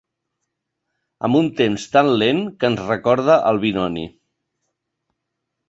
[1.27, 4.09] Amb un temps tan lent que ens recorda Albinoni.